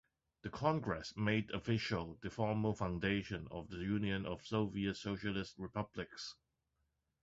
The 0.41 0.49
Congress 0.49 1.13
made 1.15 1.51
official 1.51 2.17
the 2.23 2.31
formal 2.31 2.73
foundation 2.73 3.47
of 3.51 3.69
the 3.69 3.77
Union 3.77 4.25
of 4.25 4.43
Soviet 4.43 4.95
Socialist 4.95 5.53
Republics. 5.59 6.33